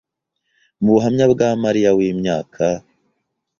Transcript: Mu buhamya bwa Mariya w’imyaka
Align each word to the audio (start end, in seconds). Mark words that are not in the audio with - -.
Mu 0.83 0.89
buhamya 0.95 1.25
bwa 1.33 1.49
Mariya 1.63 1.89
w’imyaka 1.97 2.63